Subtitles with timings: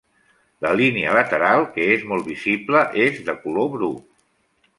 [0.65, 3.93] La línia lateral, que és molt visible, és de color bru.